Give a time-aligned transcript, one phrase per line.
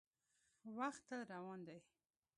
[0.77, 1.79] •وخت تل روان دی.